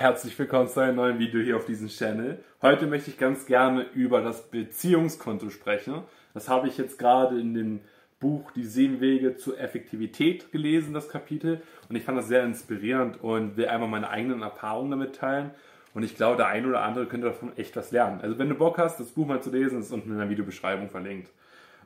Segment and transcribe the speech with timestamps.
[0.00, 2.42] Herzlich willkommen zu einem neuen Video hier auf diesem Channel.
[2.62, 6.04] Heute möchte ich ganz gerne über das Beziehungskonto sprechen.
[6.32, 7.80] Das habe ich jetzt gerade in dem
[8.18, 11.60] Buch Die sieben Wege zur Effektivität gelesen, das Kapitel.
[11.90, 15.50] Und ich fand das sehr inspirierend und will einmal meine eigenen Erfahrungen damit teilen.
[15.92, 18.22] Und ich glaube, der ein oder andere könnte davon echt was lernen.
[18.22, 20.88] Also wenn du Bock hast, das Buch mal zu lesen, ist unten in der Videobeschreibung
[20.88, 21.30] verlinkt.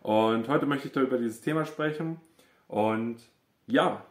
[0.02, 2.20] Und heute möchte ich da über dieses Thema sprechen.
[2.68, 3.16] Und
[3.66, 4.04] ja,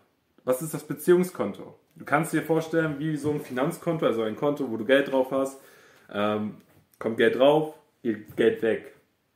[0.44, 1.80] was ist das Beziehungskonto?
[1.96, 5.32] Du kannst dir vorstellen, wie so ein Finanzkonto, also ein Konto, wo du Geld drauf
[5.32, 5.60] hast.
[6.11, 6.56] Ähm,
[7.00, 8.93] kommt Geld drauf, geht Geld weg.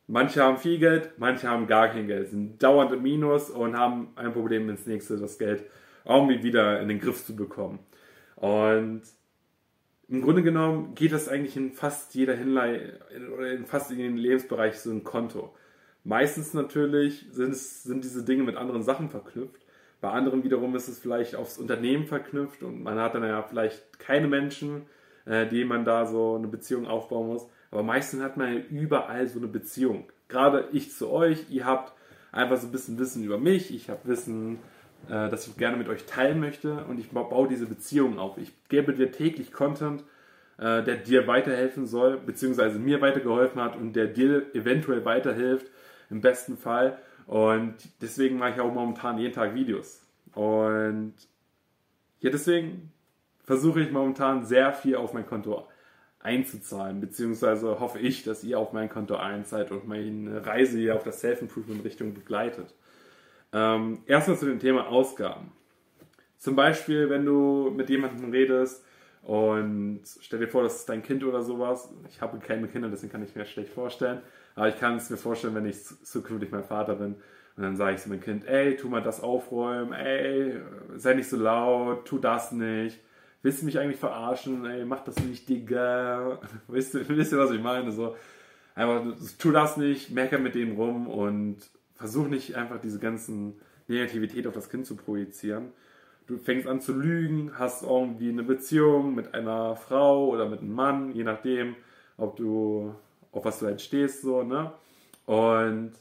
[0.08, 4.10] Manche haben viel Geld, manche haben gar kein Geld, sind dauernd im Minus und haben
[4.16, 5.66] ein Problem ins nächste, das Geld
[6.06, 7.80] irgendwie wieder in den Griff zu bekommen.
[8.38, 9.02] Und
[10.08, 13.00] im Grunde genommen geht das eigentlich in fast jeder Hinleihe
[13.36, 15.54] oder in fast jedem Lebensbereich so ein Konto.
[16.06, 19.62] Meistens natürlich sind, es, sind diese Dinge mit anderen Sachen verknüpft.
[20.00, 24.00] Bei anderen wiederum ist es vielleicht aufs Unternehmen verknüpft und man hat dann ja vielleicht
[24.00, 24.84] keine Menschen,
[25.26, 27.48] äh, die man da so eine Beziehung aufbauen muss.
[27.72, 30.06] Aber meistens hat man ja überall so eine Beziehung.
[30.28, 31.94] Gerade ich zu euch, ihr habt
[32.32, 34.60] einfach so ein bisschen Wissen über mich, ich habe Wissen,
[35.08, 38.38] äh, das ich gerne mit euch teilen möchte und ich baue diese Beziehung auf.
[38.38, 40.04] Ich gebe dir täglich Content,
[40.58, 45.68] äh, der dir weiterhelfen soll, beziehungsweise mir weitergeholfen hat und der dir eventuell weiterhilft,
[46.10, 46.98] im besten Fall.
[47.28, 50.02] Und deswegen mache ich auch momentan jeden Tag Videos.
[50.34, 51.14] Und
[52.20, 52.92] ja, deswegen
[53.44, 55.68] versuche ich momentan sehr viel auf mein Konto
[56.20, 61.04] einzuzahlen, beziehungsweise hoffe ich, dass ihr auf mein Konto einzahlt und meine Reise hier auf
[61.04, 62.74] das Self-Improvement-Richtung begleitet.
[63.54, 65.52] Ähm, erstmal zu dem Thema Ausgaben.
[66.38, 68.84] Zum Beispiel, wenn du mit jemandem redest
[69.24, 71.94] und stell dir vor, das ist dein Kind oder sowas.
[72.10, 74.22] Ich habe keine Kinder, deswegen kann ich mir schlecht vorstellen.
[74.58, 77.14] Aber ich kann es mir vorstellen, wenn ich zukünftig mein Vater bin.
[77.56, 80.60] Und dann sage ich zu meinem Kind, ey, tu mal das aufräumen, ey,
[80.96, 83.00] sei nicht so laut, tu das nicht.
[83.44, 84.66] Willst du mich eigentlich verarschen?
[84.66, 86.40] Ey, mach das nicht, Digga.
[86.68, 87.92] Wisst ihr, wisst ihr was ich meine?
[87.92, 88.16] So,
[88.74, 89.04] einfach,
[89.38, 91.58] tu das nicht, mecker mit dem rum und
[91.94, 95.68] versuch nicht einfach diese ganzen Negativität auf das Kind zu projizieren.
[96.26, 100.74] Du fängst an zu lügen, hast irgendwie eine Beziehung mit einer Frau oder mit einem
[100.74, 101.76] Mann, je nachdem,
[102.18, 102.96] ob du
[103.38, 104.72] auf was du halt stehst, so, ne?
[105.26, 105.94] Und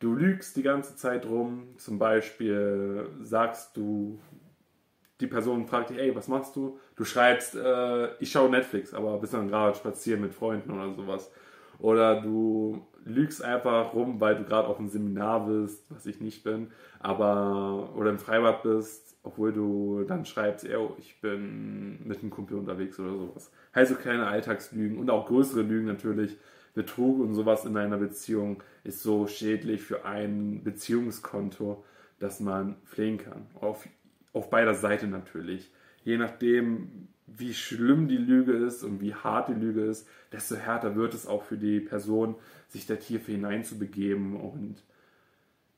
[0.00, 1.68] du lügst die ganze Zeit rum.
[1.78, 4.18] Zum Beispiel sagst du,
[5.20, 6.78] die Person fragt dich, ey, was machst du?
[6.96, 11.30] Du schreibst, äh, ich schaue Netflix, aber bist dann gerade spazieren mit Freunden oder sowas.
[11.78, 16.44] Oder du lügst einfach rum, weil du gerade auf einem Seminar bist, was ich nicht
[16.44, 16.70] bin,
[17.00, 22.58] aber oder im Freibad bist, obwohl du dann schreibst, ey, ich bin mit einem Kumpel
[22.58, 23.50] unterwegs oder sowas.
[23.72, 26.36] Also kleine Alltagslügen und auch größere Lügen natürlich,
[26.74, 31.84] Betrug und sowas in einer Beziehung ist so schädlich für ein Beziehungskonto,
[32.18, 33.46] dass man flehen kann.
[33.60, 33.88] Auf,
[34.32, 35.70] auf beider Seite natürlich.
[36.04, 40.96] Je nachdem, wie schlimm die Lüge ist und wie hart die Lüge ist, desto härter
[40.96, 42.34] wird es auch für die Person,
[42.68, 44.36] sich da tiefer hineinzubegeben.
[44.36, 44.82] Und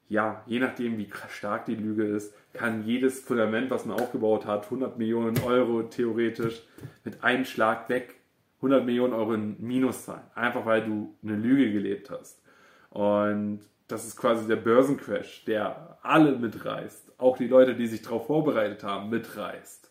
[0.08, 4.64] ja, je nachdem, wie stark die Lüge ist, kann jedes Fundament, was man aufgebaut hat,
[4.64, 6.62] 100 Millionen Euro theoretisch
[7.04, 8.15] mit einem Schlag weg
[8.56, 10.22] 100 Millionen Euro in Minus sein.
[10.34, 12.42] Einfach weil du eine Lüge gelebt hast.
[12.90, 17.12] Und das ist quasi der Börsencrash, der alle mitreißt.
[17.18, 19.90] Auch die Leute, die sich darauf vorbereitet haben, mitreißt.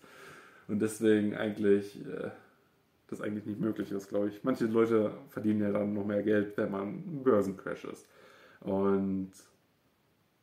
[0.68, 2.30] Und deswegen eigentlich, äh,
[3.08, 4.44] das eigentlich nicht möglich ist, glaube ich.
[4.44, 8.08] Manche Leute verdienen ja dann noch mehr Geld, wenn man ein Börsencrash ist.
[8.62, 9.32] Und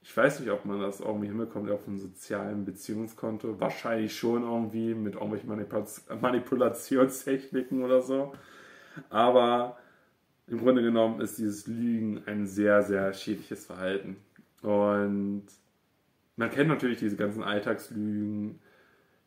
[0.03, 3.61] ich weiß nicht, ob man das irgendwie hinbekommt auf einem sozialen Beziehungskonto.
[3.61, 5.49] Wahrscheinlich schon irgendwie mit irgendwelchen
[6.21, 8.33] Manipulationstechniken oder so.
[9.11, 9.79] Aber
[10.49, 14.17] im Grunde genommen ist dieses Lügen ein sehr, sehr schädliches Verhalten.
[14.63, 15.47] Und
[16.37, 18.59] man kennt natürlich diese ganzen Alltagslügen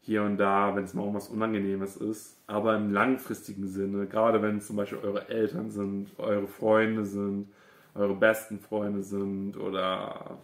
[0.01, 2.37] hier und da, wenn es mal irgendwas Unangenehmes ist.
[2.47, 7.47] Aber im langfristigen Sinne, gerade wenn es zum Beispiel eure Eltern sind, eure Freunde sind,
[7.95, 10.37] eure besten Freunde sind oder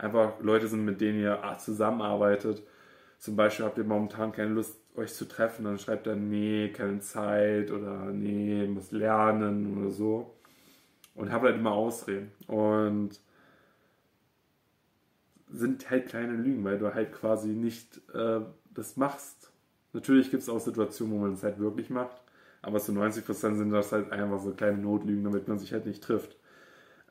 [0.00, 2.62] einfach Leute sind, mit denen ihr zusammenarbeitet.
[3.18, 7.00] Zum Beispiel habt ihr momentan keine Lust, euch zu treffen, dann schreibt er, nee, keine
[7.00, 10.34] Zeit oder nee, muss lernen oder so.
[11.14, 12.32] Und habt halt immer Ausreden.
[12.46, 13.20] Und
[15.52, 18.40] sind halt kleine Lügen, weil du halt quasi nicht äh,
[18.74, 19.50] das machst.
[19.92, 22.22] Natürlich gibt es auch Situationen, wo man es halt wirklich macht,
[22.62, 26.02] aber zu 90% sind das halt einfach so kleine Notlügen, damit man sich halt nicht
[26.02, 26.36] trifft.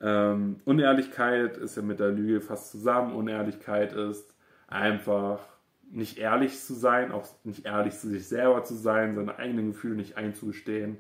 [0.02, 3.16] Ähm, Unehrlichkeit ist ja mit der Lüge fast zusammen.
[3.16, 4.34] Unehrlichkeit ist
[4.68, 5.40] einfach
[5.92, 9.96] nicht ehrlich zu sein, auch nicht ehrlich zu sich selber zu sein, seine eigenen Gefühle
[9.96, 10.98] nicht einzugestehen.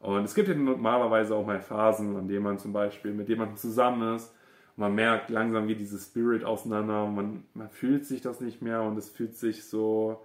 [0.00, 3.56] Und es gibt ja normalerweise auch mal Phasen, an denen man zum Beispiel mit jemandem
[3.56, 4.32] zusammen ist
[4.76, 8.82] und man merkt langsam geht dieses Spirit auseinander, man, man fühlt sich das nicht mehr
[8.82, 10.22] und es fühlt sich so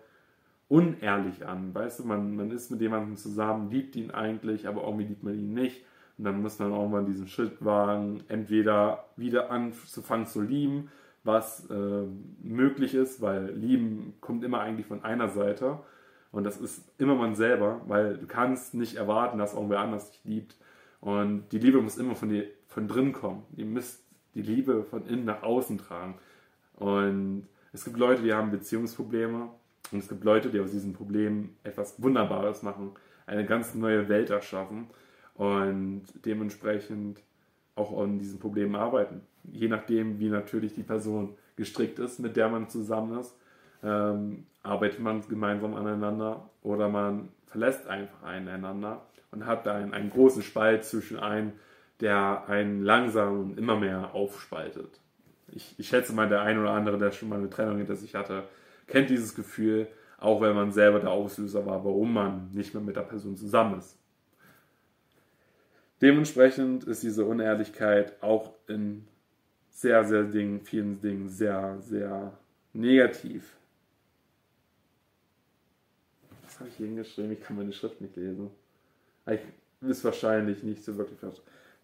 [0.68, 1.74] unehrlich an.
[1.74, 5.36] Weißt du, man, man ist mit jemandem zusammen, liebt ihn eigentlich, aber irgendwie liebt man
[5.36, 5.86] ihn nicht.
[6.22, 10.92] Und dann muss man auch mal diesen Schritt wagen, entweder wieder anzufangen zu lieben,
[11.24, 12.04] was äh,
[12.44, 15.80] möglich ist, weil lieben kommt immer eigentlich von einer Seite.
[16.32, 20.22] Und das ist immer man selber, weil du kannst nicht erwarten, dass irgendwer anders dich
[20.24, 20.58] liebt.
[21.00, 23.42] Und die Liebe muss immer von dir von drin kommen.
[23.56, 26.20] Ihr müsst die Liebe von innen nach außen tragen.
[26.76, 29.50] Und es gibt Leute, die haben Beziehungsprobleme
[29.92, 32.92] und es gibt Leute, die aus diesen Problemen etwas Wunderbares machen,
[33.26, 34.88] eine ganz neue Welt erschaffen
[35.42, 37.20] und dementsprechend
[37.74, 39.22] auch an diesen Problemen arbeiten.
[39.52, 43.36] Je nachdem, wie natürlich die Person gestrickt ist, mit der man zusammen ist,
[43.82, 49.02] ähm, arbeitet man gemeinsam aneinander oder man verlässt einfach einander
[49.32, 51.54] und hat da einen, einen großen Spalt zwischen einem,
[52.02, 55.00] der einen langsam immer mehr aufspaltet.
[55.48, 58.14] Ich, ich schätze mal, der ein oder andere, der schon mal eine Trennung hinter sich
[58.14, 58.44] hatte,
[58.86, 59.88] kennt dieses Gefühl,
[60.20, 63.80] auch wenn man selber der Auslöser war, warum man nicht mehr mit der Person zusammen
[63.80, 63.98] ist.
[66.02, 69.08] Dementsprechend ist diese Unehrlichkeit auch in
[69.70, 72.38] sehr, sehr Dingen, vielen Dingen sehr, sehr
[72.74, 73.56] negativ.
[76.44, 77.32] Was habe ich hier hingeschrieben?
[77.32, 78.50] Ich kann meine Schrift nicht lesen.
[79.28, 79.40] Ich
[79.82, 81.20] ist wahrscheinlich nicht so wirklich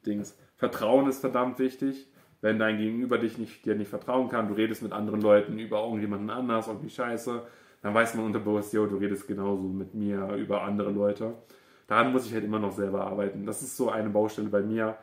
[0.06, 0.38] Dings.
[0.56, 2.08] Vertrauen ist verdammt wichtig.
[2.42, 5.84] Wenn dein Gegenüber dich nicht, dir nicht vertrauen kann, du redest mit anderen Leuten über
[5.84, 7.42] irgendjemanden anders, irgendwie scheiße,
[7.82, 11.34] dann weiß man unterbewusst, jo, du redest genauso mit mir über andere Leute.
[11.88, 13.46] Daran muss ich halt immer noch selber arbeiten.
[13.46, 14.98] Das ist so eine Baustelle bei mir,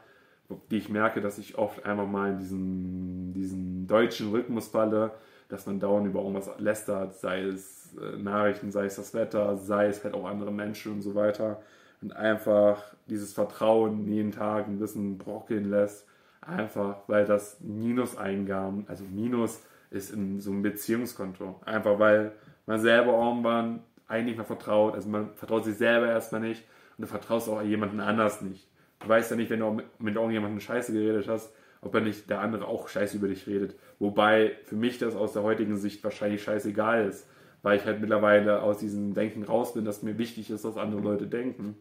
[0.70, 5.12] die ich merke, dass ich oft einmal mal in diesen, diesen deutschen Rhythmus falle,
[5.48, 9.86] dass man dauernd über irgendwas lästert, sei es äh, Nachrichten, sei es das Wetter, sei
[9.86, 11.60] es halt auch andere Menschen und so weiter
[12.02, 16.06] und einfach dieses Vertrauen jeden Tag ein bisschen brockeln lässt,
[16.42, 22.32] einfach weil das Minuseingaben, also Minus ist in so einem Beziehungskonto, einfach weil
[22.66, 26.62] man selber irgendwann eigentlich mal vertraut, also man vertraut sich selber erstmal nicht
[26.96, 28.68] und du vertraust auch jemanden anders nicht.
[29.00, 32.40] Du weißt ja nicht, wenn du mit irgendjemandem Scheiße geredet hast, ob er nicht der
[32.40, 33.76] andere auch Scheiße über dich redet.
[33.98, 37.28] Wobei für mich das aus der heutigen Sicht wahrscheinlich scheißegal ist,
[37.62, 41.00] weil ich halt mittlerweile aus diesem Denken raus bin, dass mir wichtig ist, was andere
[41.00, 41.76] Leute denken.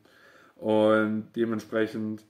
[0.56, 2.24] Und dementsprechend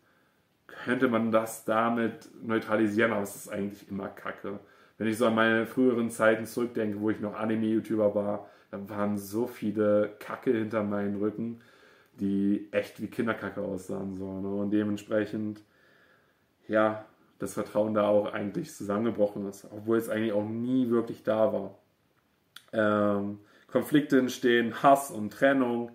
[0.67, 4.59] könnte man das damit neutralisieren, aber es ist eigentlich immer Kacke.
[4.97, 9.17] Wenn ich so an meine früheren Zeiten zurückdenke, wo ich noch Anime-YouTuber war, da waren
[9.17, 11.61] so viele Kacke hinter meinen Rücken,
[12.19, 14.17] die echt wie Kinderkacke aussahen.
[14.17, 14.47] So, ne?
[14.47, 15.61] Und dementsprechend,
[16.67, 17.05] ja,
[17.39, 21.77] das Vertrauen da auch eigentlich zusammengebrochen ist, obwohl es eigentlich auch nie wirklich da war.
[22.71, 25.91] Ähm, Konflikte entstehen, Hass und Trennung,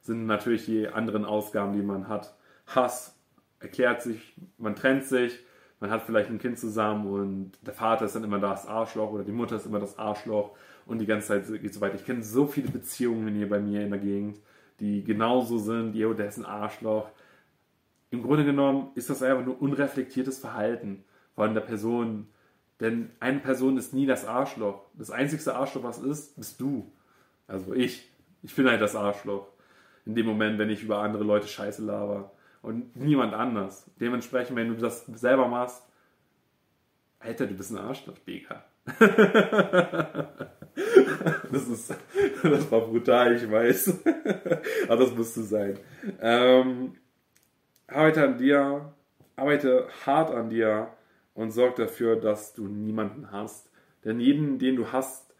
[0.00, 2.34] sind natürlich die anderen Ausgaben, die man hat.
[2.66, 3.18] Hass
[3.58, 5.40] erklärt sich, man trennt sich,
[5.80, 9.24] man hat vielleicht ein Kind zusammen und der Vater ist dann immer das Arschloch oder
[9.24, 10.50] die Mutter ist immer das Arschloch
[10.86, 11.94] und die ganze Zeit geht so weiter.
[11.94, 14.38] Ich kenne so viele Beziehungen hier bei mir in der Gegend,
[14.80, 17.08] die genauso sind, jo, der ist ein Arschloch.
[18.10, 21.04] Im Grunde genommen ist das einfach nur unreflektiertes Verhalten
[21.34, 22.28] von der Person.
[22.80, 24.82] Denn eine Person ist nie das Arschloch.
[24.94, 26.90] Das einzigste Arschloch, was ist, bist du.
[27.46, 28.10] Also ich.
[28.42, 29.48] Ich bin halt das Arschloch
[30.06, 32.32] in dem Moment, wenn ich über andere Leute Scheiße laber.
[32.62, 33.90] Und niemand anders.
[34.00, 35.82] Dementsprechend, wenn du das selber machst,
[37.18, 38.64] Alter, du bist ein Arschloch, Digga.
[41.50, 41.94] das, ist,
[42.42, 44.04] das war brutal, ich weiß.
[44.88, 45.78] Aber das musste sein.
[46.20, 46.94] Ähm,
[47.86, 48.92] arbeite an dir,
[49.36, 50.88] arbeite hart an dir
[51.32, 53.70] und sorg dafür, dass du niemanden hast.
[54.04, 55.34] Denn jeden, den du hast,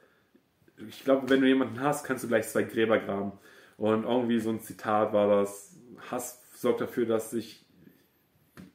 [0.89, 3.33] ich glaube, wenn du jemanden hast, kannst du gleich zwei Gräber graben.
[3.77, 5.77] Und irgendwie so ein Zitat war das,
[6.11, 7.65] Hass sorgt dafür, dass sich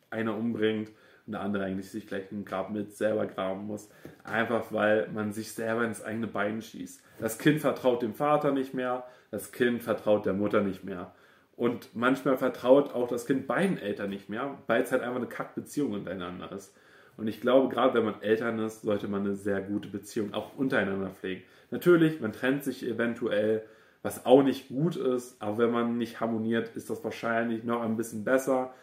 [0.10, 0.92] einer umbringt
[1.30, 3.88] und der andere eigentlich sich gleich einen Grab mit selber graben muss.
[4.24, 7.04] Einfach weil man sich selber ins eigene Bein schießt.
[7.20, 11.14] Das Kind vertraut dem Vater nicht mehr, das Kind vertraut der Mutter nicht mehr.
[11.56, 15.28] Und manchmal vertraut auch das Kind beiden Eltern nicht mehr, weil es halt einfach eine
[15.28, 16.76] Kackbeziehung untereinander ist.
[17.16, 20.58] Und ich glaube, gerade wenn man Eltern ist, sollte man eine sehr gute Beziehung auch
[20.58, 21.44] untereinander pflegen.
[21.70, 23.62] Natürlich, man trennt sich eventuell,
[24.02, 27.98] was auch nicht gut ist, aber wenn man nicht harmoniert, ist das wahrscheinlich noch ein
[27.98, 28.74] bisschen besser,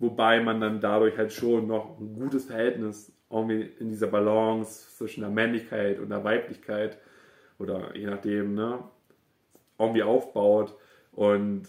[0.00, 5.20] wobei man dann dadurch halt schon noch ein gutes Verhältnis irgendwie in dieser Balance zwischen
[5.20, 6.98] der Männlichkeit und der Weiblichkeit
[7.58, 8.82] oder je nachdem, ne,
[9.78, 10.76] irgendwie aufbaut
[11.12, 11.68] und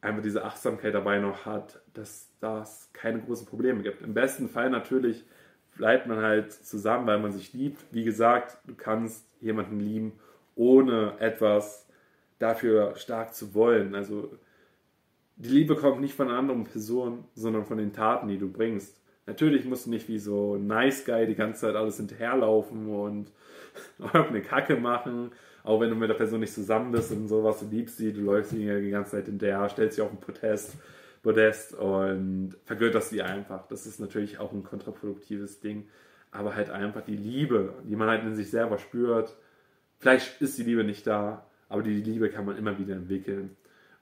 [0.00, 4.02] einfach diese Achtsamkeit dabei noch hat, dass das keine großen Probleme gibt.
[4.02, 5.24] Im besten Fall natürlich
[5.76, 7.82] bleibt man halt zusammen, weil man sich liebt.
[7.90, 10.12] Wie gesagt, du kannst jemanden lieben,
[10.54, 11.88] ohne etwas
[12.38, 13.94] dafür stark zu wollen.
[13.94, 14.36] Also
[15.38, 19.00] die Liebe kommt nicht von anderen Person, sondern von den Taten, die du bringst.
[19.26, 23.30] Natürlich musst du nicht wie so Nice Guy die ganze Zeit alles hinterherlaufen und
[24.12, 25.30] eine Kacke machen
[25.62, 28.20] Auch wenn du mit der Person nicht zusammen bist und sowas, du liebst sie, du
[28.20, 30.76] läufst sie die ganze Zeit hinterher, stellst sie auf den Protest,
[31.22, 33.66] Podest und vergötterst sie einfach.
[33.68, 35.88] Das ist natürlich auch ein kontraproduktives Ding.
[36.30, 39.36] Aber halt einfach die Liebe, die man halt in sich selber spürt.
[39.98, 43.56] Vielleicht ist die Liebe nicht da, aber die Liebe kann man immer wieder entwickeln.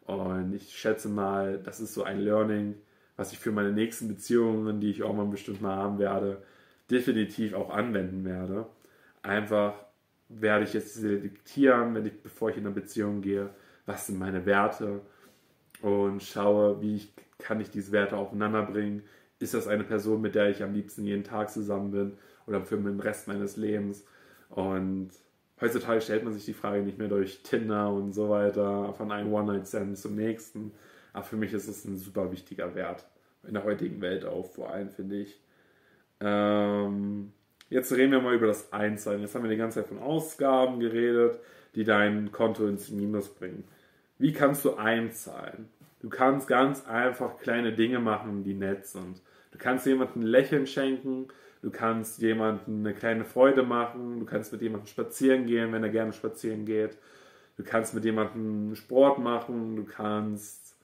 [0.06, 2.76] Und ich schätze mal, das ist so ein Learning,
[3.16, 6.42] was ich für meine nächsten Beziehungen, die ich auch mal bestimmt mal haben werde,
[6.90, 8.66] definitiv auch anwenden werde.
[9.22, 9.74] Einfach
[10.28, 13.50] werde ich jetzt selektieren, wenn ich, bevor ich in eine Beziehung gehe,
[13.86, 15.00] was sind meine Werte
[15.82, 19.02] und schaue, wie ich, kann ich diese Werte aufeinander bringen.
[19.38, 22.12] Ist das eine Person, mit der ich am liebsten jeden Tag zusammen bin
[22.46, 24.04] oder für den Rest meines Lebens?
[24.50, 25.10] Und
[25.60, 29.32] heutzutage stellt man sich die Frage nicht mehr durch Tinder und so weiter, von einem
[29.32, 30.72] One-Night-Stand zum nächsten.
[31.12, 33.06] Aber für mich ist es ein super wichtiger Wert.
[33.46, 35.40] In der heutigen Welt auch vor allem, finde ich.
[36.20, 37.32] Ähm,
[37.70, 39.20] jetzt reden wir mal über das Einzahlen.
[39.20, 41.38] Jetzt haben wir die ganze Zeit von Ausgaben geredet,
[41.74, 43.64] die dein Konto ins Minus bringen.
[44.18, 45.68] Wie kannst du einzahlen?
[46.00, 49.20] Du kannst ganz einfach kleine Dinge machen, die nett sind.
[49.52, 51.28] Du kannst jemandem Lächeln schenken,
[51.66, 55.88] du kannst jemandem eine kleine Freude machen, du kannst mit jemandem spazieren gehen, wenn er
[55.88, 56.96] gerne spazieren geht.
[57.56, 60.76] Du kannst mit jemandem Sport machen, du kannst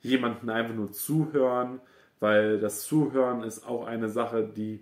[0.00, 1.78] jemandem einfach nur zuhören,
[2.20, 4.80] weil das Zuhören ist auch eine Sache, die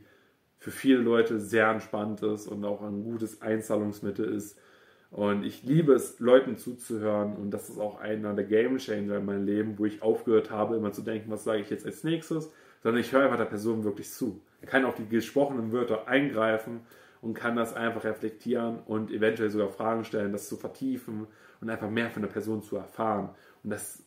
[0.59, 4.61] für viele Leute sehr entspannt ist und auch ein gutes Einzahlungsmittel ist.
[5.11, 9.25] Und ich liebe es, Leuten zuzuhören und das ist auch einer der Game Changer in
[9.25, 12.53] meinem Leben, wo ich aufgehört habe, immer zu denken, was sage ich jetzt als nächstes,
[12.82, 14.40] sondern ich höre einfach der Person wirklich zu.
[14.61, 16.80] Er kann auf die gesprochenen Wörter eingreifen
[17.20, 21.26] und kann das einfach reflektieren und eventuell sogar Fragen stellen, das zu vertiefen
[21.61, 23.30] und einfach mehr von der Person zu erfahren.
[23.62, 24.02] Und das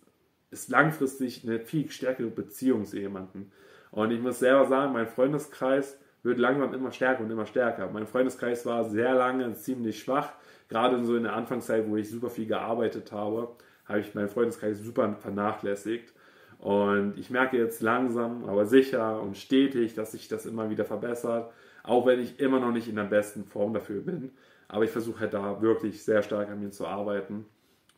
[0.49, 3.51] ist langfristig eine viel stärkere Beziehung zu jemandem.
[3.91, 7.89] Und ich muss selber sagen, mein Freundeskreis wird langsam immer stärker und immer stärker.
[7.91, 10.33] Mein Freundeskreis war sehr lange ziemlich schwach.
[10.69, 14.79] Gerade so in der Anfangszeit, wo ich super viel gearbeitet habe, habe ich meinen Freundeskreis
[14.79, 16.13] super vernachlässigt.
[16.61, 21.51] Und ich merke jetzt langsam, aber sicher und stetig, dass sich das immer wieder verbessert.
[21.83, 24.31] Auch wenn ich immer noch nicht in der besten Form dafür bin.
[24.67, 27.45] Aber ich versuche halt da wirklich sehr stark an mir zu arbeiten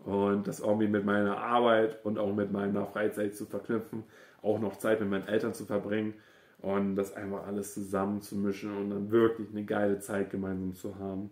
[0.05, 4.03] und das irgendwie mit meiner Arbeit und auch mit meiner Freizeit zu verknüpfen,
[4.41, 6.13] auch noch Zeit mit meinen Eltern zu verbringen
[6.59, 10.97] und das einfach alles zusammen zu mischen und dann wirklich eine geile Zeit gemeinsam zu
[10.97, 11.29] haben.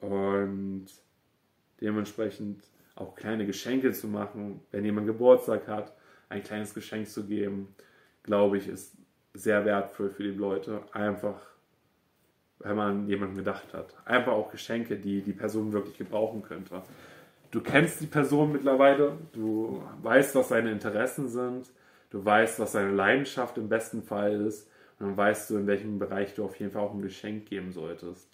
[0.00, 0.86] Und
[1.80, 2.64] dementsprechend
[2.94, 5.92] auch kleine Geschenke zu machen, wenn jemand Geburtstag hat,
[6.32, 7.74] ein kleines Geschenk zu geben,
[8.22, 8.96] glaube ich, ist
[9.34, 10.80] sehr wertvoll für die Leute.
[10.92, 11.40] Einfach,
[12.58, 13.94] wenn man jemanden gedacht hat.
[14.04, 16.82] Einfach auch Geschenke, die die Person wirklich gebrauchen könnte.
[17.50, 21.66] Du kennst die Person mittlerweile, du weißt, was seine Interessen sind,
[22.12, 24.70] Du weißt, was seine Leidenschaft im besten Fall ist.
[24.98, 27.72] Und dann weißt du, in welchem Bereich du auf jeden Fall auch ein Geschenk geben
[27.72, 28.30] solltest.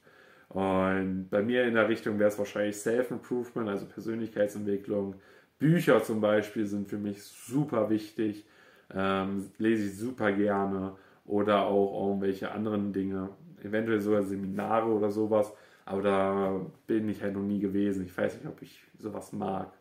[0.49, 5.14] Und bei mir in der Richtung wäre es wahrscheinlich Self-Improvement, also Persönlichkeitsentwicklung.
[5.59, 8.47] Bücher zum Beispiel sind für mich super wichtig.
[8.95, 10.97] Ähm, lese ich super gerne.
[11.25, 13.31] Oder auch irgendwelche anderen Dinge.
[13.62, 15.53] Eventuell sogar Seminare oder sowas.
[15.85, 18.05] Aber da bin ich halt noch nie gewesen.
[18.05, 19.73] Ich weiß nicht, ob ich sowas mag.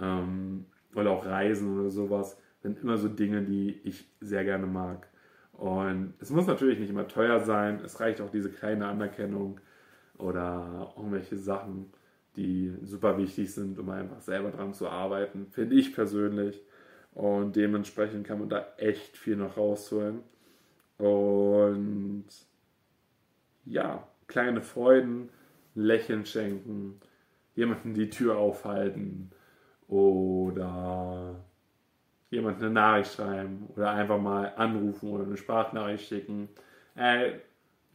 [0.00, 5.08] Ähm, oder auch Reisen oder sowas sind immer so Dinge, die ich sehr gerne mag.
[5.52, 9.60] Und es muss natürlich nicht immer teuer sein, es reicht auch diese kleine Anerkennung
[10.18, 11.92] oder irgendwelche Sachen,
[12.36, 16.62] die super wichtig sind, um einfach selber dran zu arbeiten, finde ich persönlich.
[17.14, 20.20] Und dementsprechend kann man da echt viel noch rausholen.
[20.98, 22.26] Und
[23.64, 25.28] ja, kleine Freuden,
[25.74, 27.00] Lächeln schenken,
[27.54, 29.30] jemanden die Tür aufhalten
[29.88, 31.44] oder
[32.30, 36.48] jemand eine Nachricht schreiben oder einfach mal anrufen oder eine Sprachnachricht schicken.
[36.94, 37.40] Ey,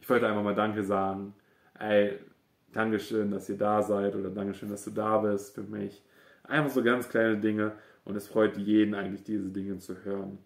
[0.00, 1.34] ich wollte einfach mal Danke sagen.
[1.78, 2.18] Ey,
[2.72, 6.02] Dankeschön, dass ihr da seid oder Dankeschön, dass du da bist für mich.
[6.44, 7.72] Einfach so ganz kleine Dinge
[8.04, 10.38] und es freut jeden eigentlich, diese Dinge zu hören.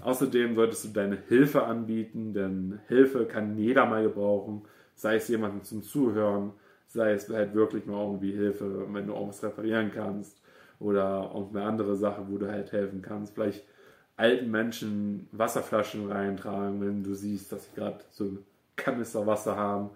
[0.00, 4.62] Außerdem solltest du deine Hilfe anbieten, denn Hilfe kann jeder mal gebrauchen,
[4.94, 6.52] sei es jemanden zum Zuhören,
[6.88, 10.40] sei es halt wirklich mal irgendwie Hilfe, wenn du irgendwas reparieren kannst
[10.80, 13.34] oder irgendeine andere Sache, wo du halt helfen kannst.
[13.34, 13.64] Vielleicht
[14.16, 18.38] alten Menschen Wasserflaschen reintragen, wenn du siehst, dass sie gerade so
[18.76, 19.90] Kanister Wasser haben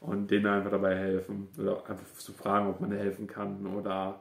[0.00, 4.20] und denen einfach dabei helfen oder einfach zu fragen, ob man helfen kann oder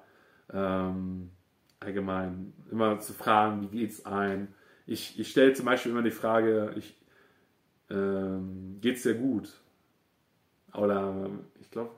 [0.53, 1.31] ähm,
[1.79, 4.53] allgemein immer zu fragen, wie geht's ein.
[4.87, 6.95] Ich, ich stelle zum Beispiel immer die Frage, ich,
[7.89, 9.49] ähm, geht's dir gut?
[10.73, 11.29] Oder
[11.61, 11.91] ich glaube,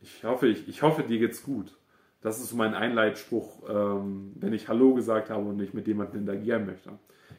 [0.00, 1.76] ich hoffe, ich, ich hoffe, dir geht's gut.
[2.20, 6.66] Das ist mein Einleitspruch, ähm, wenn ich Hallo gesagt habe und nicht mit jemandem interagieren
[6.66, 6.90] möchte.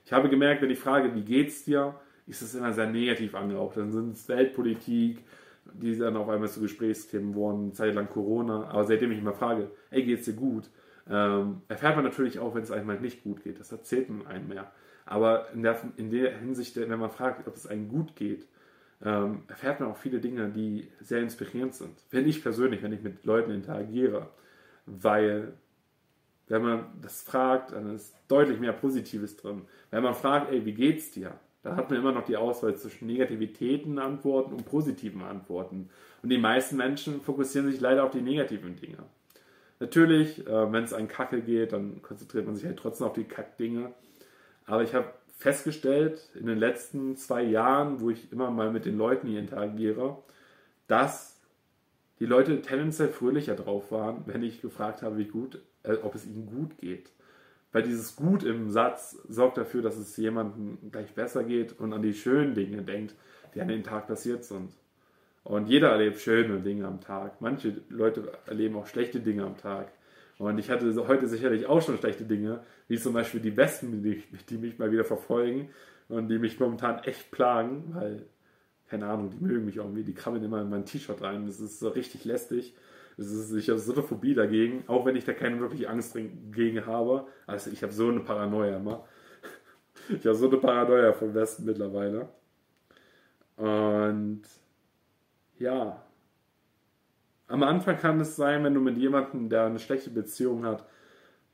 [0.06, 3.77] Ich habe gemerkt, wenn ich frage, wie geht's dir, ist es immer sehr negativ angehaucht.
[3.77, 5.24] Dann sind es Weltpolitik,
[5.74, 8.69] die dann auf einmal zu Gesprächsthemen wurden, Zeit lang Corona.
[8.69, 10.69] Aber seitdem ich immer frage, ey, geht's dir gut?
[11.10, 13.60] Ähm, erfährt man natürlich auch, wenn es einem halt nicht gut geht.
[13.60, 14.72] Das erzählt man einem mehr.
[15.05, 18.46] Aber in der, in der Hinsicht, wenn man fragt, ob es einem gut geht,
[19.03, 22.00] ähm, erfährt man auch viele Dinge, die sehr inspirierend sind.
[22.10, 24.29] Finde ich persönlich, wenn ich mit Leuten interagiere.
[24.86, 25.53] Weil,
[26.48, 29.62] wenn man das fragt, dann ist deutlich mehr Positives drin.
[29.91, 31.39] Wenn man fragt, ey, wie geht's dir?
[31.67, 35.89] Da hat man immer noch die Auswahl zwischen negativitäten Antworten und positiven Antworten.
[36.24, 39.00] Und die meisten Menschen fokussieren sich leider auf die negativen Dinge.
[39.81, 43.25] Natürlich, äh, wenn es an Kacke geht, dann konzentriert man sich halt trotzdem auf die
[43.25, 43.91] Kackdinge.
[44.65, 48.97] Aber ich habe festgestellt in den letzten zwei Jahren, wo ich immer mal mit den
[48.97, 50.17] Leuten hier interagiere,
[50.88, 51.41] dass
[52.19, 56.25] die Leute tendenziell fröhlicher drauf waren, wenn ich gefragt habe, wie gut, äh, ob es
[56.25, 57.12] ihnen gut geht.
[57.71, 62.01] Weil dieses Gut im Satz sorgt dafür, dass es jemandem gleich besser geht und an
[62.01, 63.15] die schönen Dinge denkt,
[63.53, 64.71] die an den Tag passiert sind.
[65.43, 67.39] Und jeder erlebt schöne Dinge am Tag.
[67.41, 69.91] Manche Leute erleben auch schlechte Dinge am Tag.
[70.38, 74.24] Und ich hatte heute sicherlich auch schon schlechte Dinge, wie zum Beispiel die Westen, die,
[74.50, 75.69] die mich mal wieder verfolgen
[76.09, 78.25] und die mich momentan echt plagen, weil,
[78.89, 81.47] keine Ahnung, die mögen mich irgendwie, die krabbeln immer in mein T-Shirt rein.
[81.47, 82.75] Das ist so richtig lästig.
[83.17, 86.15] Ich habe so eine Phobie dagegen, auch wenn ich da keine wirkliche Angst
[86.51, 87.25] gegen habe.
[87.47, 89.05] Also ich habe so eine Paranoia immer.
[90.09, 92.29] Ich habe so eine Paranoia vom Westen mittlerweile.
[93.55, 94.43] Und
[95.57, 96.03] ja,
[97.47, 100.86] am Anfang kann es sein, wenn du mit jemandem, der eine schlechte Beziehung hat,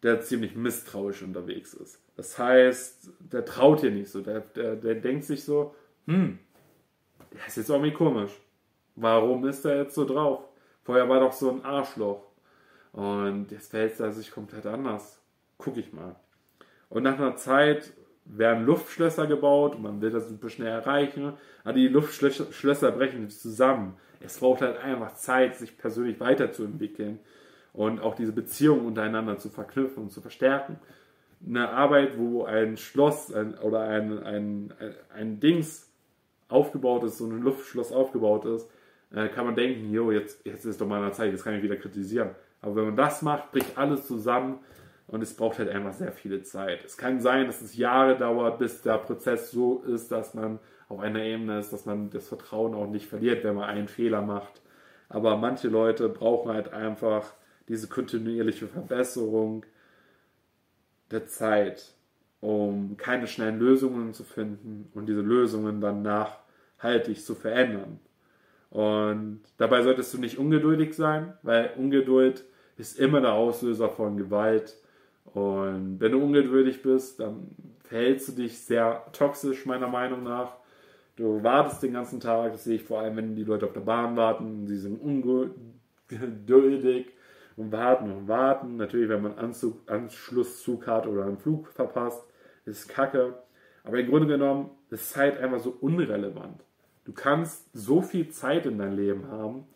[0.02, 2.00] der ziemlich misstrauisch unterwegs ist.
[2.16, 4.22] Das heißt, der traut dir nicht so.
[4.22, 5.76] Der, der, der denkt sich so,
[6.08, 6.40] hm,
[7.32, 8.32] der ist jetzt irgendwie komisch.
[8.96, 10.44] Warum ist er jetzt so drauf?
[10.84, 12.24] Vorher war doch so ein Arschloch.
[12.92, 15.22] Und jetzt verhält er sich komplett anders.
[15.58, 16.16] Guck ich mal.
[16.90, 17.94] Und nach einer Zeit
[18.26, 23.98] werden Luftschlösser gebaut und man will das super schnell erreichen, aber die Luftschlösser brechen zusammen.
[24.20, 27.20] Es braucht halt einfach Zeit, sich persönlich weiterzuentwickeln
[27.74, 30.80] und auch diese Beziehungen untereinander zu verknüpfen und zu verstärken.
[31.46, 34.74] Eine Arbeit, wo ein Schloss ein, oder ein, ein,
[35.14, 35.92] ein Dings
[36.48, 38.70] aufgebaut ist, so ein Luftschloss aufgebaut ist,
[39.14, 41.64] äh, kann man denken, jo, jetzt, jetzt ist doch mal eine Zeit, jetzt kann ich
[41.64, 42.32] wieder kritisieren.
[42.62, 44.60] Aber wenn man das macht, bricht alles zusammen
[45.08, 46.84] und es braucht halt einfach sehr viele Zeit.
[46.84, 51.00] Es kann sein, dass es Jahre dauert, bis der Prozess so ist, dass man auf
[51.00, 54.62] einer Ebene ist, dass man das Vertrauen auch nicht verliert, wenn man einen Fehler macht.
[55.10, 57.34] Aber manche Leute brauchen halt einfach
[57.68, 59.66] diese kontinuierliche Verbesserung
[61.12, 61.94] der Zeit,
[62.42, 68.00] um keine schnellen Lösungen zu finden und diese Lösungen dann nachhaltig zu verändern.
[68.74, 72.44] Und dabei solltest du nicht ungeduldig sein, weil Ungeduld
[72.76, 74.76] ist immer der Auslöser von Gewalt
[75.26, 77.48] und wenn du ungeduldig bist, dann
[77.84, 80.58] verhältst du dich sehr toxisch, meiner Meinung nach.
[81.16, 83.82] Du wartest den ganzen Tag, das sehe ich vor allem, wenn die Leute auf der
[83.82, 87.08] Bahn warten, sie sind ungeduldig
[87.56, 88.78] und warten und warten.
[88.78, 92.24] Natürlich, wenn man Anzug, Anschlusszug hat oder einen Flug verpasst,
[92.66, 93.36] ist kacke.
[93.84, 96.64] Aber im Grunde genommen ist Zeit einfach so unrelevant.
[97.06, 99.68] Du kannst so viel Zeit in deinem Leben haben,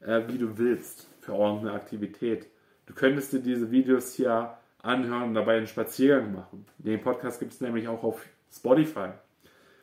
[0.00, 2.48] äh, wie du willst, für irgendeine Aktivität.
[2.86, 6.66] Du könntest dir diese Videos hier anhören und dabei einen Spaziergang machen.
[6.78, 9.10] Den Podcast gibt es nämlich auch auf Spotify.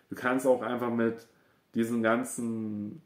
[0.09, 1.27] Du kannst auch einfach mit
[1.75, 3.01] diesen ganzen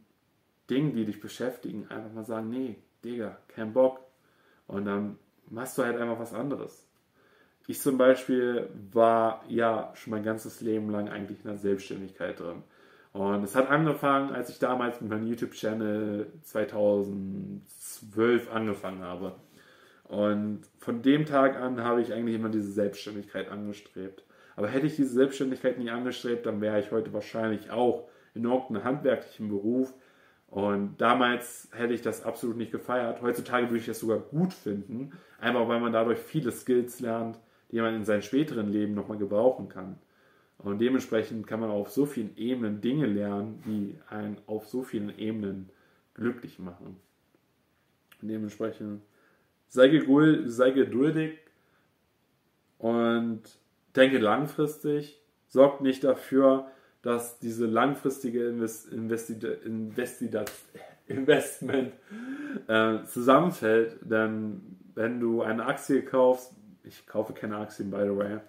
[0.70, 4.00] Dingen, die dich beschäftigen, einfach mal sagen, nee, Digga, kein Bock.
[4.68, 6.88] Und dann machst du halt einfach was anderes.
[7.68, 12.64] Ich zum Beispiel war ja schon mein ganzes Leben lang eigentlich in der Selbstständigkeit drin.
[13.14, 19.36] Und es hat angefangen, als ich damals mit meinem YouTube-Channel 2012 angefangen habe.
[20.06, 24.24] Und von dem Tag an habe ich eigentlich immer diese Selbstständigkeit angestrebt.
[24.56, 28.84] Aber hätte ich diese Selbstständigkeit nie angestrebt, dann wäre ich heute wahrscheinlich auch in irgendeinem
[28.84, 29.94] handwerklichen Beruf.
[30.48, 33.22] Und damals hätte ich das absolut nicht gefeiert.
[33.22, 37.40] Heutzutage würde ich das sogar gut finden, einfach weil man dadurch viele Skills lernt,
[37.72, 39.98] die man in seinem späteren Leben nochmal gebrauchen kann.
[40.64, 45.18] Und dementsprechend kann man auf so vielen Ebenen Dinge lernen, die einen auf so vielen
[45.20, 45.70] Ebenen
[46.14, 46.96] glücklich machen.
[48.22, 49.02] Und dementsprechend
[49.68, 51.38] sei, geduld, sei geduldig
[52.78, 53.42] und
[53.96, 55.20] denke langfristig.
[55.48, 56.68] Sorgt nicht dafür,
[57.02, 59.34] dass diese langfristige Invest, Investi,
[59.66, 60.30] Investi,
[61.08, 61.94] Investment
[62.68, 63.98] äh, zusammenfällt.
[64.02, 68.40] Denn wenn du eine Aktie kaufst, ich kaufe keine Aktien, by the way,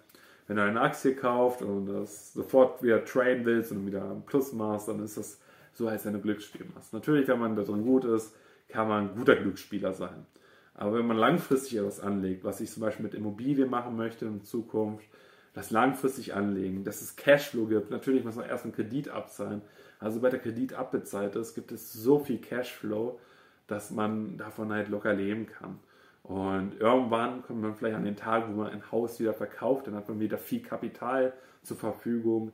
[0.47, 4.53] wenn du eine Aktie kaufst und das sofort wieder traden willst und wieder ein Plus
[4.53, 5.39] machst, dann ist das
[5.73, 6.93] so, als wenn du Glücksspiel machst.
[6.93, 8.35] Natürlich, wenn man da drin gut ist,
[8.69, 10.25] kann man ein guter Glücksspieler sein.
[10.73, 14.41] Aber wenn man langfristig etwas anlegt, was ich zum Beispiel mit Immobilien machen möchte in
[14.43, 15.05] Zukunft,
[15.53, 17.89] das langfristig anlegen, dass es Cashflow gibt.
[17.89, 19.61] Natürlich muss man erst einen Kredit abzahlen.
[19.99, 23.17] Also bei der Kredit abbezahlt ist, gibt es so viel Cashflow,
[23.65, 25.79] dass man davon halt locker leben kann.
[26.27, 29.95] Und irgendwann kommt man vielleicht an den Tag, wo man ein Haus wieder verkauft, dann
[29.95, 32.51] hat man wieder viel Kapital zur Verfügung.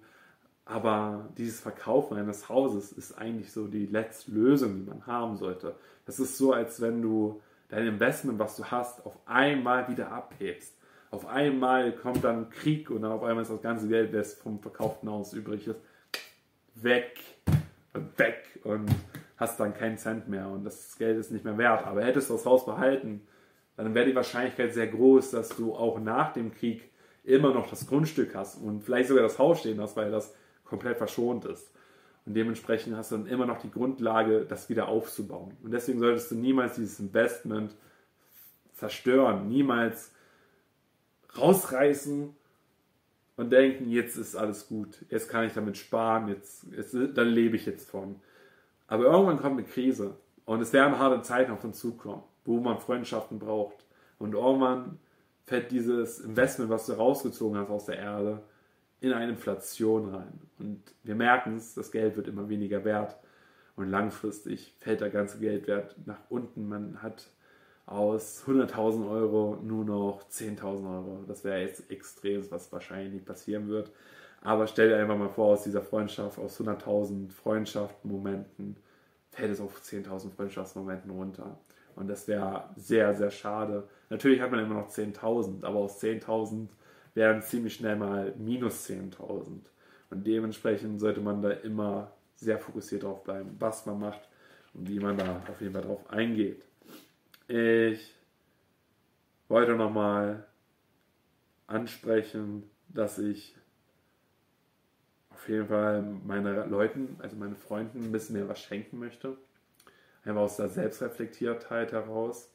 [0.65, 5.75] Aber dieses Verkaufen eines Hauses ist eigentlich so die letzte Lösung, die man haben sollte.
[6.05, 10.75] Das ist so, als wenn du dein Investment, was du hast, auf einmal wieder abhebst.
[11.09, 14.59] Auf einmal kommt dann Krieg und dann auf einmal ist das ganze Geld, das vom
[14.59, 15.79] verkauften Haus übrig ist,
[16.75, 17.19] weg.
[18.17, 18.59] Weg.
[18.63, 18.89] Und
[19.37, 21.85] hast dann keinen Cent mehr und das Geld ist nicht mehr wert.
[21.85, 23.21] Aber hättest du das Haus behalten,
[23.83, 26.89] dann wäre die Wahrscheinlichkeit sehr groß, dass du auch nach dem Krieg
[27.23, 30.97] immer noch das Grundstück hast und vielleicht sogar das Haus stehen hast, weil das komplett
[30.97, 31.71] verschont ist.
[32.25, 35.57] Und dementsprechend hast du dann immer noch die Grundlage, das wieder aufzubauen.
[35.63, 37.75] Und deswegen solltest du niemals dieses Investment
[38.73, 40.11] zerstören, niemals
[41.37, 42.35] rausreißen
[43.37, 47.55] und denken, jetzt ist alles gut, jetzt kann ich damit sparen, jetzt, jetzt dann lebe
[47.55, 48.19] ich jetzt von.
[48.87, 52.79] Aber irgendwann kommt eine Krise und es werden harte Zeiten auf uns zukommen, wo man
[52.79, 53.85] Freundschaften braucht.
[54.19, 54.99] Und irgendwann
[55.45, 58.41] fällt dieses Investment, was du rausgezogen hast aus der Erde,
[58.99, 60.39] in eine Inflation rein.
[60.59, 63.17] Und wir merken es, das Geld wird immer weniger wert.
[63.75, 66.69] Und langfristig fällt der ganze Geldwert nach unten.
[66.69, 67.27] Man hat
[67.87, 71.23] aus 100.000 Euro nur noch 10.000 Euro.
[71.27, 73.91] Das wäre jetzt extrem, was wahrscheinlich nicht passieren wird.
[74.41, 78.75] Aber stell dir einfach mal vor, aus dieser Freundschaft, aus 100.000 Freundschaftsmomenten,
[79.31, 81.57] fällt es auf 10.000 Freundschaftsmomenten runter.
[81.95, 83.87] Und das wäre sehr, sehr schade.
[84.09, 86.67] Natürlich hat man immer noch 10.000, aber aus 10.000
[87.13, 89.59] wären ziemlich schnell mal minus 10.000.
[90.09, 94.27] Und dementsprechend sollte man da immer sehr fokussiert drauf bleiben, was man macht
[94.73, 96.65] und wie man da auf jeden Fall drauf eingeht.
[97.47, 98.13] Ich
[99.47, 100.45] wollte nochmal
[101.67, 103.55] ansprechen, dass ich
[105.29, 109.37] auf jeden Fall meine Leuten, also meine Freunden, ein bisschen mehr was schenken möchte.
[110.23, 112.51] Einfach aus der Selbstreflektiertheit heraus.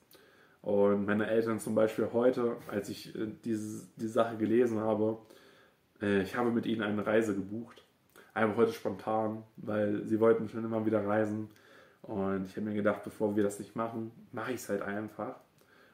[0.63, 5.19] Und meine Eltern zum Beispiel heute, als ich äh, diese, die Sache gelesen habe,
[6.01, 7.85] äh, ich habe mit ihnen eine Reise gebucht.
[8.35, 11.49] Einfach heute spontan, weil sie wollten schon immer wieder reisen.
[12.03, 15.37] Und ich habe mir gedacht, bevor wir das nicht machen, mache ich es halt einfach.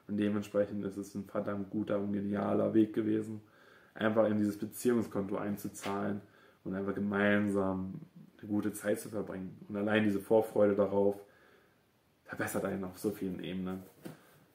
[0.08, 3.40] Und dementsprechend ist es ein verdammt guter und genialer Weg gewesen,
[3.94, 6.20] einfach in dieses Beziehungskonto einzuzahlen
[6.64, 7.94] und einfach gemeinsam
[8.38, 9.56] eine gute Zeit zu verbringen.
[9.68, 11.16] Und allein diese Vorfreude darauf
[12.32, 13.82] verbessert einen auf so vielen Ebenen.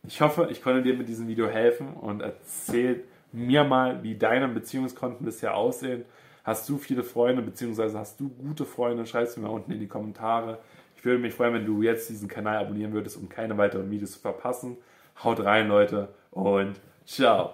[0.07, 4.47] Ich hoffe, ich konnte dir mit diesem Video helfen und erzähl mir mal, wie deine
[4.47, 6.03] Beziehungskonten bisher aussehen.
[6.43, 9.05] Hast du viele Freunde, beziehungsweise hast du gute Freunde?
[9.05, 10.57] Schreib es mir mal unten in die Kommentare.
[10.95, 14.13] Ich würde mich freuen, wenn du jetzt diesen Kanal abonnieren würdest, um keine weiteren Videos
[14.13, 14.77] zu verpassen.
[15.23, 17.53] Haut rein, Leute, und ciao.